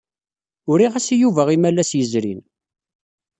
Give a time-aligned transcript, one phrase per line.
[0.69, 2.41] Uriɣ-as i Yuba imalas yezrin.